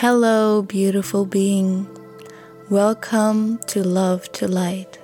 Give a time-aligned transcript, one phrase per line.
[0.00, 1.84] Hello, beautiful being.
[2.70, 4.96] Welcome to Love to Light,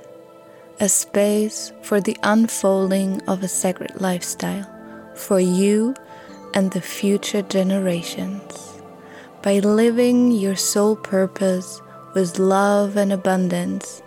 [0.79, 4.71] a space for the unfolding of a sacred lifestyle
[5.17, 5.97] for you
[6.55, 8.81] and the future generations.
[9.43, 11.83] By living your soul purpose
[12.15, 14.01] with love and abundance,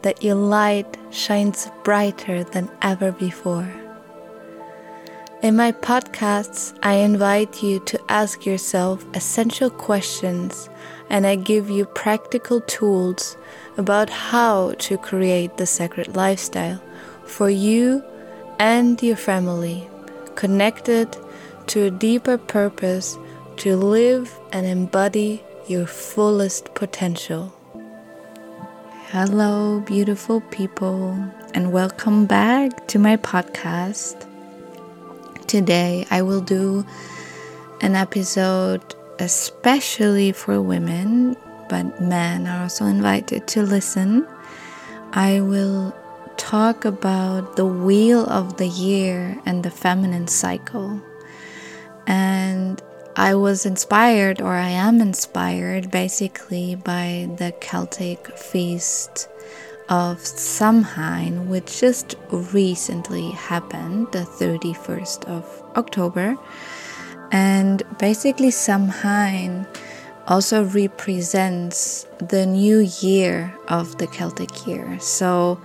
[0.00, 3.70] that your light shines brighter than ever before.
[5.42, 10.68] In my podcasts, I invite you to ask yourself essential questions
[11.08, 13.38] and I give you practical tools
[13.78, 16.78] about how to create the sacred lifestyle
[17.24, 18.04] for you
[18.58, 19.88] and your family,
[20.34, 21.16] connected
[21.68, 23.16] to a deeper purpose
[23.56, 27.50] to live and embody your fullest potential.
[29.06, 31.16] Hello, beautiful people,
[31.54, 34.29] and welcome back to my podcast.
[35.50, 36.86] Today, I will do
[37.80, 41.36] an episode especially for women,
[41.68, 44.28] but men are also invited to listen.
[45.12, 45.92] I will
[46.36, 51.02] talk about the wheel of the year and the feminine cycle.
[52.06, 52.80] And
[53.16, 59.28] I was inspired, or I am inspired, basically by the Celtic feast
[59.90, 65.44] of Samhain, which just recently happened, the 31st of
[65.76, 66.36] October.
[67.32, 69.66] And basically, Samhain
[70.28, 74.98] also represents the new year of the Celtic year.
[75.00, 75.60] So,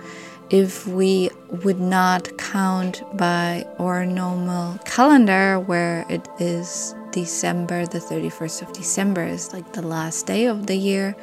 [0.50, 1.30] if we
[1.64, 9.24] would not count by our normal calendar, where it is December, the 31st of December
[9.24, 11.16] is like the last day of the year,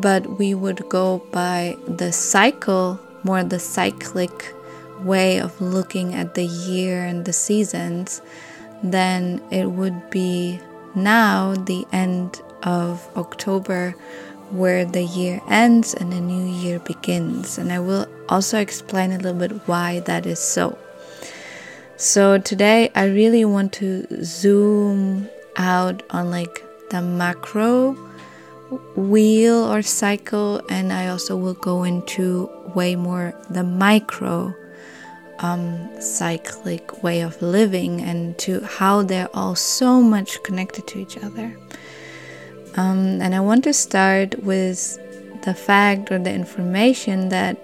[0.00, 4.54] but we would go by the cycle, more the cyclic
[5.00, 8.22] way of looking at the year and the seasons,
[8.82, 10.60] then it would be
[10.94, 13.94] now the end of October
[14.50, 17.58] where the year ends and the new year begins.
[17.58, 20.78] And I will also explain a little bit why that is so.
[21.96, 28.07] So today I really want to zoom out on like the macro
[28.96, 34.54] wheel or cycle, and I also will go into way more the micro
[35.38, 41.16] um, cyclic way of living and to how they're all so much connected to each
[41.16, 41.56] other.
[42.76, 44.98] Um, and I want to start with
[45.42, 47.56] the fact or the information that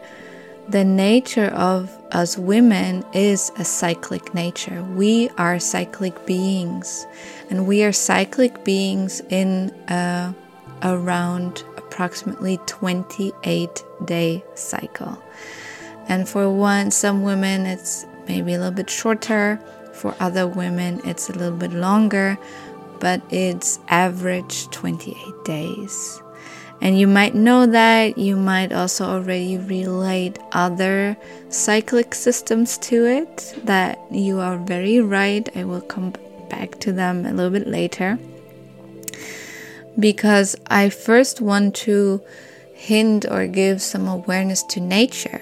[0.69, 4.82] the nature of us women is a cyclic nature.
[4.94, 7.06] We are cyclic beings,
[7.50, 10.34] and we are cyclic beings in a
[10.84, 15.22] around approximately 28 day cycle.
[16.09, 19.61] And for one, some women it's maybe a little bit shorter.
[19.93, 22.37] For other women, it's a little bit longer,
[22.99, 26.21] but it's average 28 days.
[26.81, 31.17] And you might know that, you might also already relate other
[31.49, 35.49] cyclic systems to it, that you are very right.
[35.56, 36.12] I will come
[36.50, 38.19] back to them a little bit later
[39.99, 42.21] because I first want to
[42.75, 45.41] hint or give some awareness to nature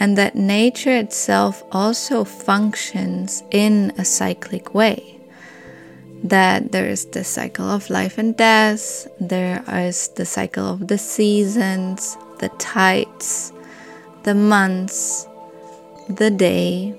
[0.00, 5.20] and that nature itself also functions in a cyclic way.
[6.24, 10.98] That there is the cycle of life and death, there is the cycle of the
[10.98, 13.52] seasons, the tides,
[14.24, 15.26] the months,
[16.08, 16.94] the day.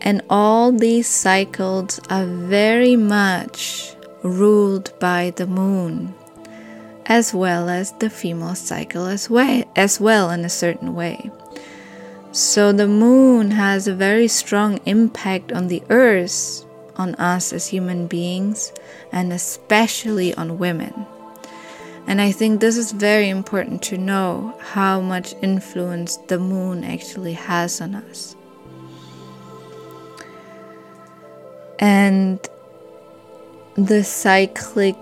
[0.00, 6.14] And all these cycles are very much ruled by the moon,
[7.06, 11.30] as well as the female cycle as well, as well in a certain way.
[12.32, 16.64] So the moon has a very strong impact on the earth,
[16.96, 18.72] on us as human beings,
[19.12, 21.06] and especially on women.
[22.06, 27.34] And I think this is very important to know how much influence the moon actually
[27.34, 28.34] has on us.
[31.78, 32.40] And
[33.76, 34.96] the cyclic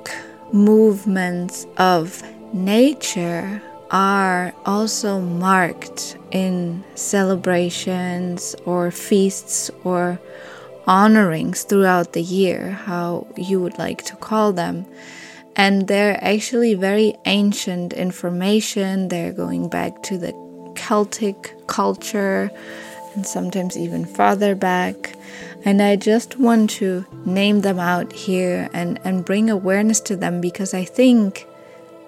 [0.50, 2.22] movements of
[2.54, 10.18] nature are also marked in celebrations or feasts or
[10.86, 14.86] honorings throughout the year, how you would like to call them.
[15.54, 19.08] And they're actually very ancient information.
[19.08, 20.32] They're going back to the
[20.74, 22.50] Celtic culture
[23.14, 25.14] and sometimes even farther back.
[25.64, 30.40] And I just want to name them out here and, and bring awareness to them
[30.40, 31.46] because I think,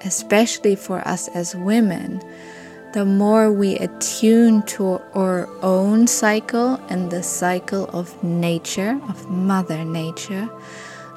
[0.05, 2.21] especially for us as women,
[2.95, 9.85] the more we attune to our own cycle and the cycle of nature, of Mother
[9.85, 10.49] Nature,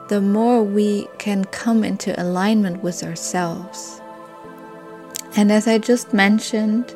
[0.10, 4.02] the more we can come into alignment with ourselves.
[5.36, 6.96] And as I just mentioned,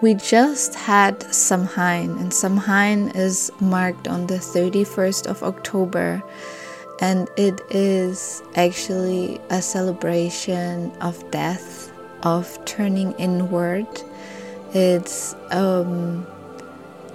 [0.00, 6.22] we just had Samhain, and Samhain is marked on the 31st of October,
[7.00, 11.92] and it is actually a celebration of death,
[12.22, 13.86] of turning inward.
[14.72, 16.26] It's um,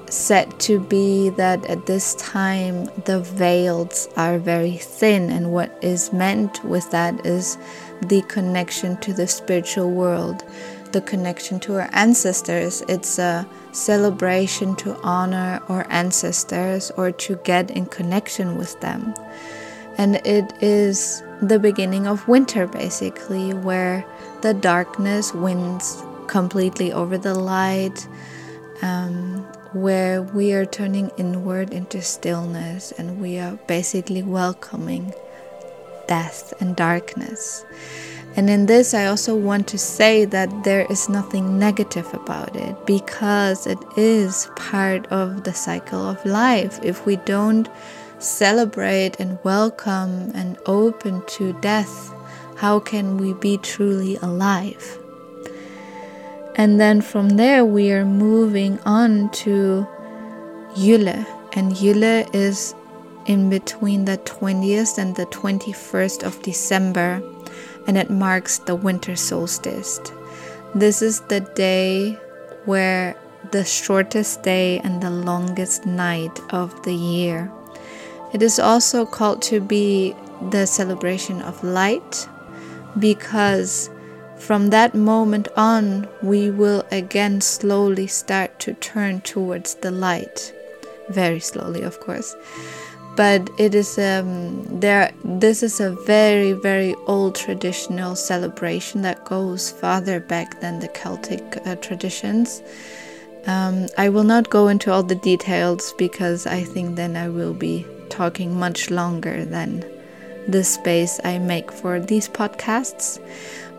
[0.08, 6.14] said to be that at this time the veils are very thin, and what is
[6.14, 7.58] meant with that is
[8.04, 10.44] the connection to the spiritual world
[10.96, 12.82] the connection to our ancestors.
[12.88, 19.14] It's a celebration to honor our ancestors or to get in connection with them.
[19.98, 24.06] And it is the beginning of winter, basically, where
[24.42, 28.08] the darkness wins completely over the light,
[28.82, 29.44] um,
[29.74, 35.14] where we are turning inward into stillness and we are basically welcoming
[36.08, 37.66] death and darkness.
[38.38, 42.86] And in this, I also want to say that there is nothing negative about it
[42.86, 46.80] because it is part of the cycle of life.
[46.84, 47.70] If we don't
[48.20, 52.14] celebrate and welcome and open to death,
[52.58, 54.98] how can we be truly alive?
[56.58, 59.88] And then from there, we are moving on to
[60.76, 61.26] Yule.
[61.54, 62.76] And Yule is
[63.26, 67.22] in between the 20th and the 21st of December
[67.88, 70.00] and it marks the winter solstice.
[70.74, 72.14] This is the day
[72.66, 73.16] where
[73.52, 77.52] the shortest day and the longest night of the year.
[78.34, 80.16] It is also called to be
[80.50, 82.28] the celebration of light
[83.00, 83.90] because
[84.38, 90.54] from that moment on, we will again slowly start to turn towards the light.
[91.10, 92.36] Very slowly, of course
[93.16, 99.72] but it is um, there this is a very very old traditional celebration that goes
[99.72, 102.62] farther back than the celtic uh, traditions.
[103.48, 107.54] Um, i will not go into all the details because i think then i will
[107.54, 109.86] be talking much longer than
[110.48, 113.20] the space i make for these podcasts.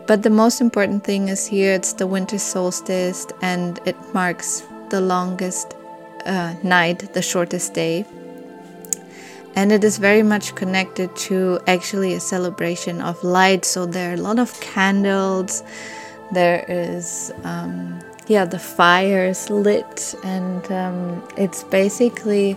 [0.07, 5.01] But the most important thing is here it's the winter solstice and it marks the
[5.01, 5.75] longest
[6.25, 8.05] uh, night the shortest day
[9.57, 13.65] and it is very much connected to actually a celebration of light.
[13.65, 15.63] So there are a lot of candles.
[16.31, 20.13] There is um, yeah the fire is lit.
[20.23, 22.55] And um, it's basically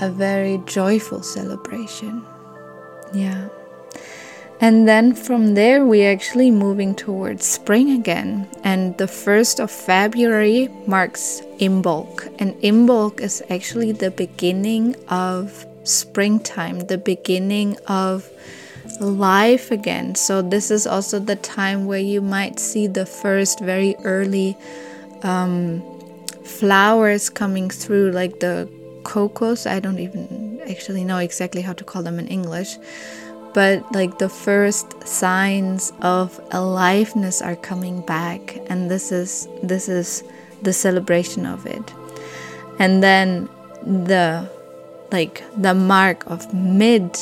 [0.00, 2.24] a very joyful celebration.
[3.12, 3.48] Yeah.
[4.62, 8.48] And then from there, we're actually moving towards spring again.
[8.64, 12.30] And the 1st of February marks Imbolc.
[12.38, 18.28] And Imbolc is actually the beginning of springtime, the beginning of
[19.00, 20.14] life again.
[20.14, 24.56] So, this is also the time where you might see the first very early
[25.22, 25.82] um,
[26.44, 28.68] flowers coming through, like the
[29.04, 29.66] cocos.
[29.66, 32.76] I don't even actually know exactly how to call them in English,
[33.54, 40.22] but like the first signs of aliveness are coming back, and this is this is
[40.62, 41.94] the celebration of it.
[42.78, 43.48] And then
[43.82, 44.50] the
[45.12, 47.18] like the mark of mid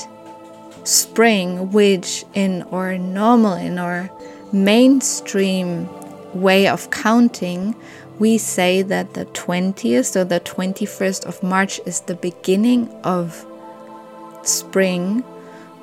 [0.84, 4.10] spring, which in our normal, in our
[4.52, 5.88] mainstream
[6.34, 7.74] way of counting,
[8.18, 13.46] we say that the 20th or the 21st of March is the beginning of
[14.42, 15.20] spring,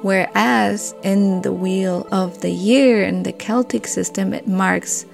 [0.02, 5.06] whereas in the wheel of the year in the Celtic system, it marks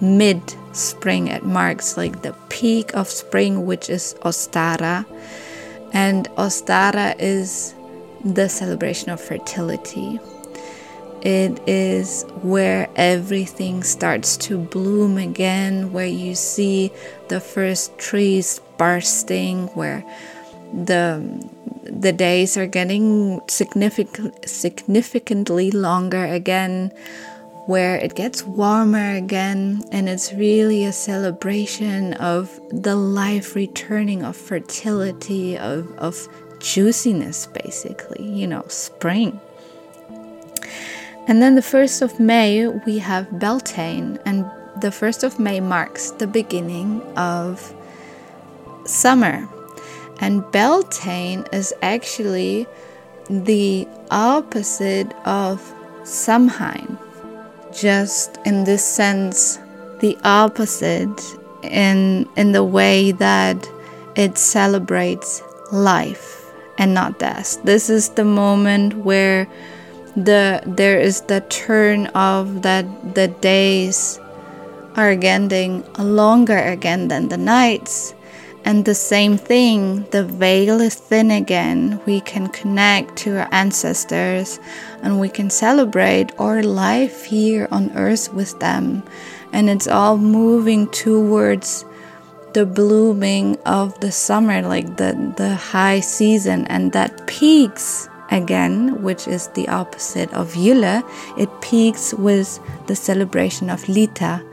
[0.00, 0.40] mid
[0.72, 5.04] spring, it marks like the peak of spring, which is Ostara
[5.92, 7.74] and Ostara is
[8.24, 10.18] the celebration of fertility.
[11.22, 16.92] It is where everything starts to bloom again, where you see
[17.28, 20.04] the first trees bursting, where
[20.72, 21.48] the
[21.84, 26.92] the days are getting significant, significantly longer again,
[27.70, 34.36] where it gets warmer again, and it's really a celebration of the life returning of
[34.36, 39.40] fertility, of, of juiciness, basically, you know, spring.
[41.28, 44.44] And then the 1st of May, we have Beltane, and
[44.80, 47.72] the 1st of May marks the beginning of
[48.84, 49.48] summer.
[50.18, 52.66] And Beltane is actually
[53.28, 55.72] the opposite of
[56.02, 56.98] Samhain
[57.72, 59.58] just in this sense
[60.00, 61.20] the opposite
[61.62, 63.68] in in the way that
[64.16, 67.62] it celebrates life and not death.
[67.64, 69.46] This is the moment where
[70.16, 74.18] the there is the turn of that the days
[74.96, 78.14] are getting longer again than the nights.
[78.64, 82.00] And the same thing, the veil is thin again.
[82.06, 84.60] We can connect to our ancestors
[85.02, 89.02] and we can celebrate our life here on earth with them.
[89.52, 91.84] And it's all moving towards
[92.52, 99.26] the blooming of the summer, like the, the high season, and that peaks again, which
[99.26, 101.02] is the opposite of Yule.
[101.36, 104.44] It peaks with the celebration of Litha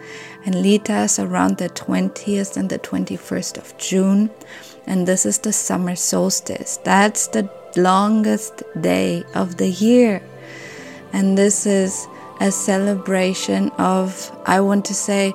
[0.48, 4.30] and Litha is around the 20th and the 21st of June.
[4.88, 6.78] And this is the summer solstice.
[6.86, 10.22] That's the longest day of the year.
[11.12, 12.08] And this is
[12.40, 15.34] a celebration of, I want to say,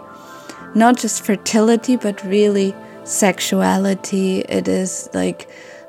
[0.74, 4.38] not just fertility, but really sexuality.
[4.48, 5.46] It is like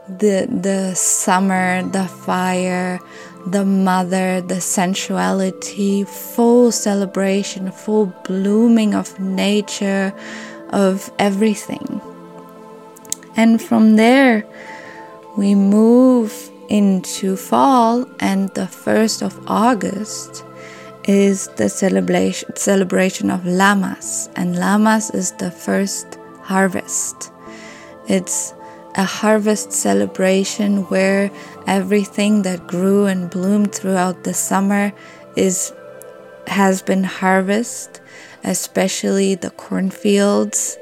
[0.10, 3.00] the the summer, the fire,
[3.46, 10.14] the mother, the sensuality, full celebration, full blooming of nature,
[10.70, 12.02] of everything.
[13.36, 14.46] And from there,
[15.38, 20.44] we move into fall, and the 1st of August
[21.06, 27.32] is the celebration, celebration of Lammas, and Lammas is the first harvest.
[28.08, 28.54] It's
[28.96, 31.32] a harvest celebration where
[31.66, 34.94] everything that grew and bloomed throughout the summer
[35.36, 35.74] is
[36.48, 38.02] has been harvested,
[38.44, 40.78] especially the cornfields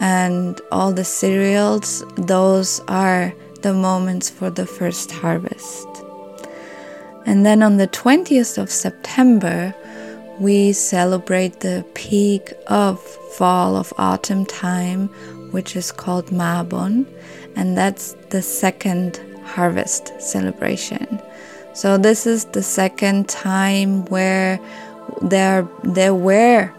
[0.00, 2.04] and all the cereals.
[2.16, 5.86] Those are the moments for the first harvest.
[7.26, 9.74] And then on the 20th of September,
[10.40, 15.08] we celebrate the peak of fall of autumn time,
[15.52, 17.06] which is called Mabon
[17.56, 21.20] and that's the second harvest celebration.
[21.74, 24.60] So this is the second time where
[25.20, 26.72] there there were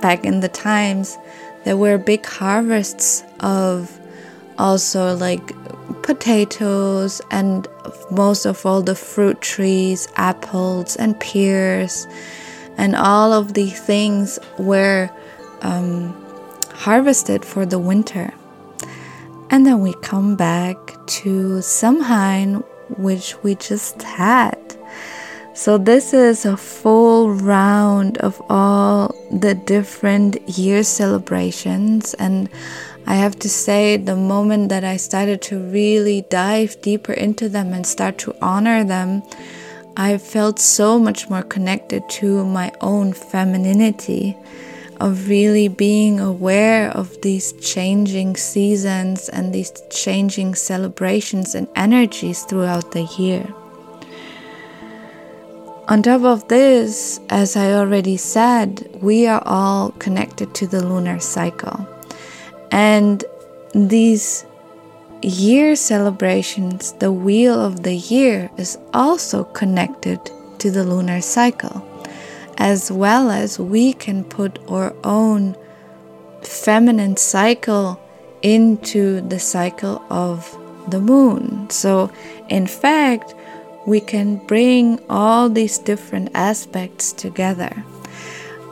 [0.00, 1.16] back in the times
[1.64, 3.98] there were big harvests of
[4.58, 5.52] also like
[6.02, 7.68] potatoes and
[8.10, 12.06] most of all the fruit trees, apples and pears,
[12.76, 15.10] and all of the things were
[15.62, 16.14] um,
[16.72, 18.32] harvested for the winter.
[19.50, 20.76] And then we come back
[21.06, 22.56] to Samhain,
[22.98, 24.58] which we just had.
[25.54, 32.14] So, this is a full round of all the different year celebrations.
[32.14, 32.48] And
[33.06, 37.72] I have to say, the moment that I started to really dive deeper into them
[37.72, 39.22] and start to honor them,
[39.96, 44.36] I felt so much more connected to my own femininity
[45.00, 52.92] of really being aware of these changing seasons and these changing celebrations and energies throughout
[52.92, 53.46] the year.
[55.88, 61.18] On top of this, as I already said, we are all connected to the lunar
[61.18, 61.88] cycle.
[62.70, 63.24] And
[63.74, 64.44] these
[65.22, 70.20] year celebrations, the wheel of the year, is also connected
[70.58, 71.82] to the lunar cycle
[72.58, 75.56] as well as we can put our own
[76.42, 78.00] feminine cycle
[78.42, 80.56] into the cycle of
[80.88, 81.70] the moon.
[81.70, 82.10] So,
[82.48, 83.34] in fact,
[83.86, 87.84] we can bring all these different aspects together.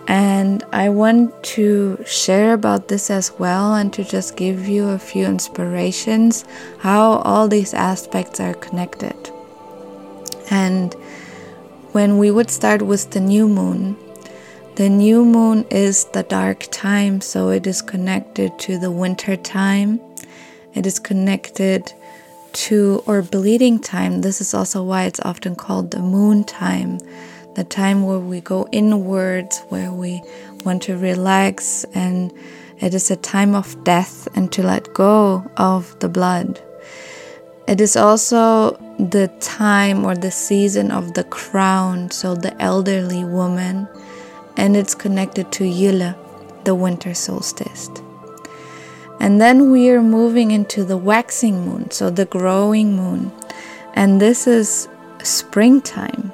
[0.08, 4.98] And I want to share about this as well and to just give you a
[4.98, 6.44] few inspirations
[6.78, 9.16] how all these aspects are connected.
[10.48, 10.94] And
[11.96, 13.96] when we would start with the new moon.
[14.74, 19.98] The new moon is the dark time, so it is connected to the winter time.
[20.74, 21.90] It is connected
[22.66, 24.20] to or bleeding time.
[24.20, 26.98] This is also why it's often called the moon time,
[27.54, 30.22] the time where we go inwards, where we
[30.66, 32.30] want to relax, and
[32.78, 36.60] it is a time of death and to let go of the blood.
[37.66, 43.88] It is also the time or the season of the crone, so the elderly woman,
[44.56, 46.14] and it's connected to Yule,
[46.64, 47.90] the winter solstice.
[49.18, 53.32] And then we are moving into the waxing moon, so the growing moon,
[53.94, 54.88] and this is
[55.22, 56.30] springtime,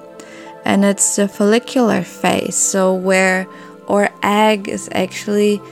[0.66, 3.46] and it's the follicular phase, so where
[3.88, 5.62] our egg is actually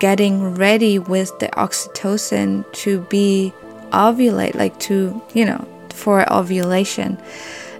[0.00, 3.52] getting ready with the oxytocin to be
[3.92, 7.18] ovulate, like to, you know, for ovulation.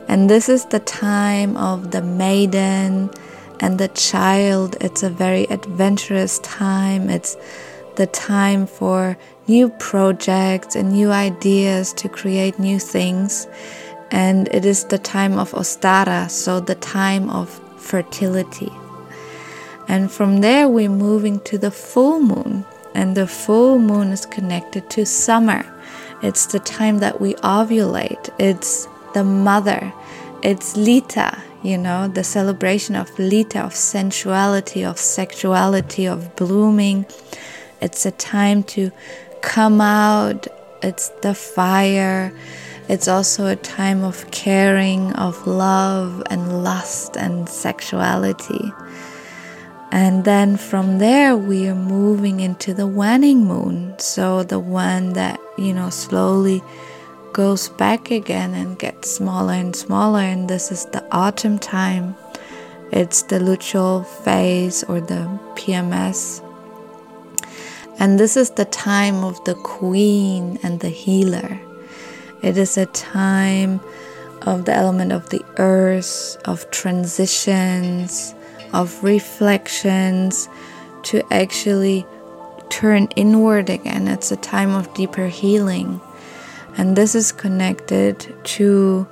[0.08, 3.10] And this is the time of the maiden
[3.60, 4.76] and the child.
[4.80, 7.10] It's a very adventurous time.
[7.10, 7.36] It's
[7.96, 9.16] the time for
[9.48, 13.48] new projects and new ideas to create new things.
[14.10, 18.72] And it is the time of Ostara, so the time of fertility.
[19.88, 22.64] And from there, we're moving to the full moon.
[22.94, 25.64] And the full moon is connected to summer.
[26.22, 28.30] It's the time that we ovulate.
[28.38, 29.92] It's the mother.
[30.42, 37.06] It's Litha, you know, the celebration of Litha, of sensuality, of sexuality, of blooming.
[37.80, 38.92] It's a time to
[39.42, 40.46] come out.
[40.82, 42.32] It's the fire.
[42.88, 48.72] It's also a time of caring, of love and lust and sexuality.
[49.92, 53.94] And then from there, we are moving into the waning moon.
[53.98, 56.62] So the one that, you know, slowly
[57.32, 60.20] goes back again and gets smaller and smaller.
[60.20, 62.16] And this is the autumn time.
[62.92, 66.42] It's the luteal phase or the PMS.
[67.98, 71.58] And this is the time of the queen and the healer.
[72.42, 73.80] It is a time
[74.42, 78.34] of the element of the earth, of transitions,
[78.72, 80.48] of reflections
[81.04, 82.06] to actually
[82.68, 84.08] turn inward again.
[84.08, 86.00] It's a time of deeper healing.
[86.76, 89.06] And this is connected to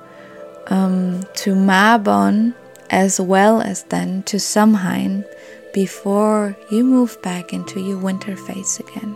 [0.67, 2.53] um, to Mabon
[2.89, 5.25] as well as then to Samhain
[5.73, 9.15] before you move back into your winter phase again.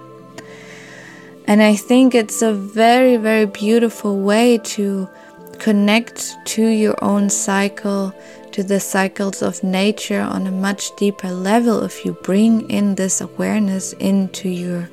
[1.48, 5.10] And I think it's a very, very beautiful way to
[5.58, 8.14] connect to your own cycle,
[8.54, 13.22] to the cycles of nature on a much deeper level if you bring in this
[13.22, 14.90] awareness into your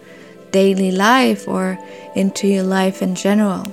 [0.51, 1.79] daily life or
[2.15, 3.65] into your life in general.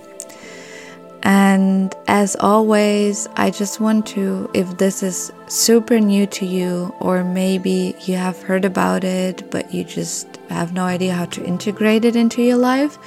[1.26, 7.24] And as always, I just want to, if this is super new to you, or
[7.24, 12.04] maybe you have heard about it, but you just have no idea how to integrate
[12.04, 12.98] it into your life,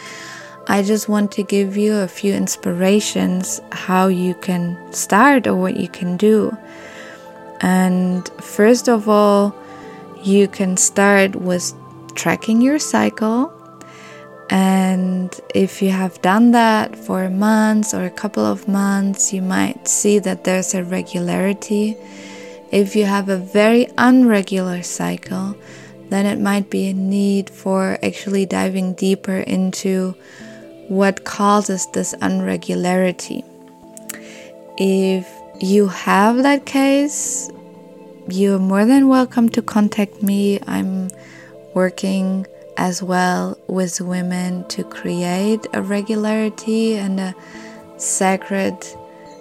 [0.68, 5.76] I just want to give you a few inspirations how you can start or what
[5.76, 6.56] you can do.
[7.60, 9.54] And first of all,
[10.24, 11.72] you can start with
[12.16, 13.52] tracking your cycle.
[14.50, 19.42] And if you have done that for a month or a couple of months, you
[19.42, 21.96] might see that there's a regularity.
[22.72, 25.56] If you have a very unregular cycle,
[26.08, 30.16] then it might be a need for actually diving deeper into
[30.88, 33.44] what causes this unregularity.
[34.78, 35.28] If
[35.60, 37.50] you have that case,
[38.28, 40.60] you're more than welcome to contact me.
[40.66, 41.10] I'm
[41.74, 42.46] working
[42.76, 47.34] as well with women to create a regularity and a
[47.96, 48.76] sacred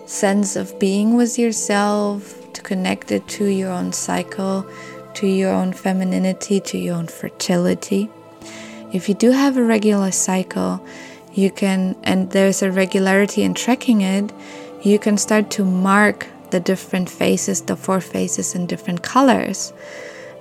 [0.06, 4.66] sense of being with yourself, to connect it to your own cycle,
[5.16, 8.10] to your own femininity, to your own fertility.
[8.94, 10.86] If you do have a regular cycle,
[11.36, 14.32] you can, and there's a regularity in tracking it,
[14.82, 19.74] you can start to mark the different phases, the four phases in different colors.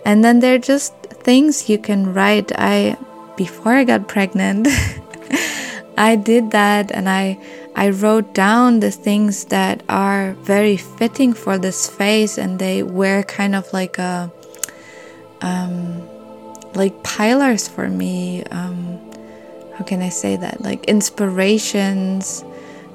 [0.04, 0.94] And then they're just
[1.26, 2.52] things you can write.
[2.54, 2.96] I,
[3.36, 4.68] before I got pregnant,
[5.98, 7.38] I did that and I,
[7.74, 13.24] I wrote down the things that are very fitting for this phase and they were
[13.24, 14.30] kind of like a,
[15.40, 16.06] um,
[16.74, 18.44] like pillars for me.
[18.44, 19.03] Um,
[19.76, 20.60] how can I say that?
[20.60, 22.44] Like inspirations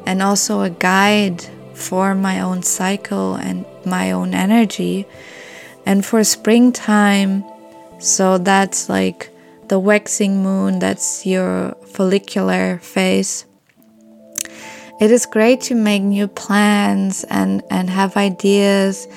[0.06, 5.06] and also a guide for my own cycle and my own energy.
[5.86, 7.44] And for springtime,
[8.00, 9.30] so that's like
[9.68, 13.46] the waxing moon, that's your follicular phase.
[15.02, 19.08] It is great to make new plans and, and have ideas,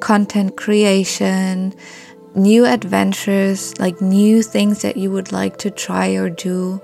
[0.00, 1.74] content creation,
[2.34, 6.80] new adventures, like new things that you would like to try or do.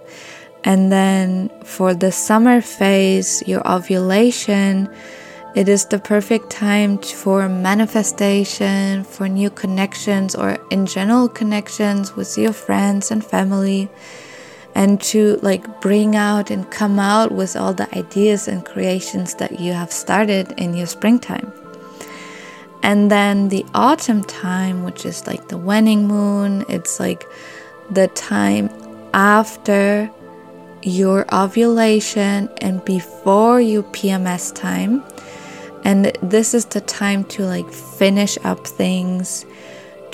[0.65, 4.89] And then for the summer phase, your ovulation,
[5.55, 12.37] it is the perfect time for manifestation, for new connections, or in general connections with
[12.37, 13.89] your friends and family,
[14.75, 19.59] and to like bring out and come out with all the ideas and creations that
[19.59, 21.53] you have started in your springtime.
[22.89, 27.23] And then the autumn time, which is like the waning moon, it's like
[27.91, 28.71] the time
[29.13, 30.11] after
[30.81, 35.05] your ovulation and before your PMS time.
[35.85, 39.45] And this is the time to like finish up things,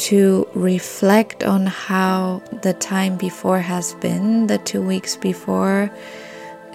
[0.08, 5.92] to reflect on how the time before has been, the two weeks before.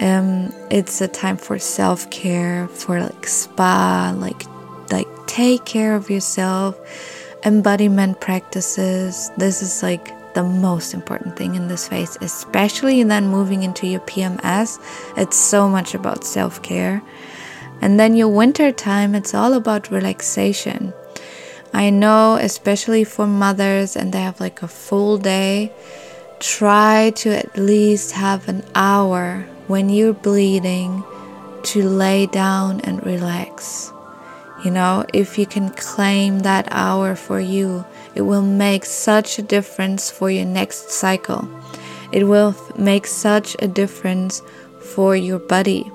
[0.00, 4.44] Um, it's a time for self care, for like spa, like
[5.30, 6.76] take care of yourself,
[7.44, 9.30] embodiment practices.
[9.36, 14.00] This is like the most important thing in this phase, especially then moving into your
[14.00, 14.80] PMS.
[15.16, 17.00] It's so much about self care.
[17.80, 20.92] And then your winter time, it's all about relaxation.
[21.72, 25.72] I know, especially for mothers, and they have like a full day,
[26.40, 31.04] try to at least have an hour when you're bleeding
[31.62, 33.92] to lay down and relax.
[34.64, 39.42] You know, if you can claim that hour for you, it will make such a
[39.42, 41.48] difference for your next cycle.
[42.12, 44.42] It will make such a difference
[44.94, 45.90] for your body.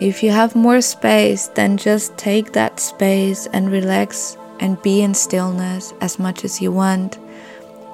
[0.00, 5.14] If you have more space, then just take that space and relax and be in
[5.14, 7.18] stillness as much as you want.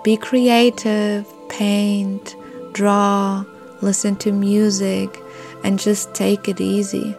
[0.02, 2.34] Be creative, paint,
[2.72, 3.44] draw,
[3.82, 5.20] listen to music,
[5.62, 7.14] and just take it easy.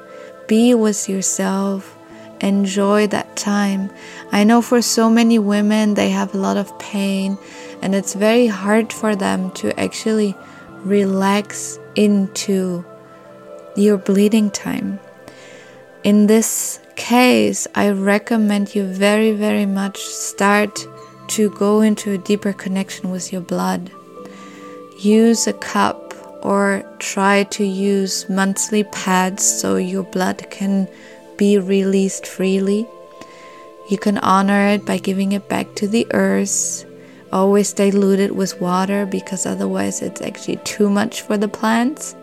[0.47, 1.95] Be with yourself.
[2.41, 3.91] Enjoy that time.
[4.31, 7.37] I know for so many women, they have a lot of pain,
[7.81, 10.35] and it's very hard for them to actually
[10.83, 12.83] relax into
[13.75, 14.99] your bleeding time.
[16.03, 20.87] In this case, I recommend you very, very much start
[21.29, 23.91] to go into a deeper connection with your blood.
[24.99, 30.87] Use a cup or try to use monthly pads so your blood can
[31.41, 32.87] be released freely.
[33.89, 36.85] You can honor it by giving it back to the earth.
[37.33, 42.15] Always dilute it with water because otherwise it's actually too much for the plants.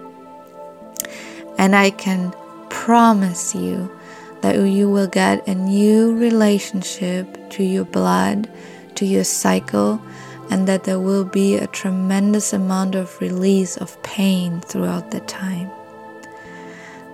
[1.59, 2.33] And I can
[2.71, 3.91] promise you
[4.43, 8.49] that you will get a new relationship to your blood,
[8.95, 10.01] to your cycle,
[10.49, 15.69] and that there will be a tremendous amount of release of pain throughout the time.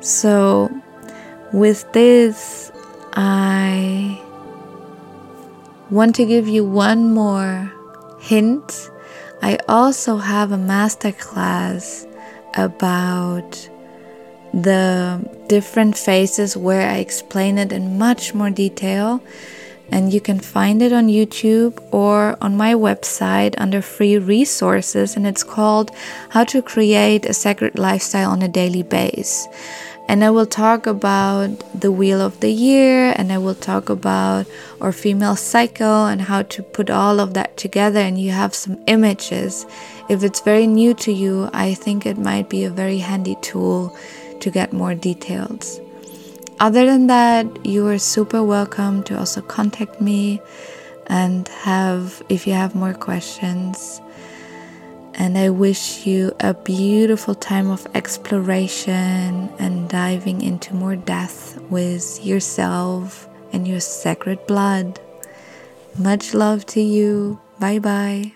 [0.02, 0.68] So,
[1.54, 2.72] with this,
[3.12, 4.20] I
[5.88, 7.72] want to give you one more
[8.18, 8.90] hint.
[9.40, 12.10] I also have a masterclass
[12.54, 13.70] about
[14.52, 19.22] the different phases where I explain it in much more detail.
[19.92, 25.14] And you can find it on YouTube or on my website under free resources.
[25.14, 25.92] And it's called
[26.30, 29.46] How to Create a Sacred Lifestyle on a Daily Basis.
[30.06, 34.46] And I will talk about the wheel of the year and I will talk about
[34.80, 38.00] our female cycle and how to put all of that together.
[38.00, 39.66] And you have some images.
[40.10, 43.96] If it's very new to you, I think it might be a very handy tool
[44.40, 45.80] to get more details.
[46.60, 50.40] Other than that, you are super welcome to also contact me
[51.06, 54.00] and have if you have more questions.
[55.16, 62.24] And I wish you a beautiful time of exploration and diving into more depth with
[62.24, 65.00] yourself and your sacred blood.
[65.98, 67.40] Much love to you.
[67.58, 68.33] Bye bye.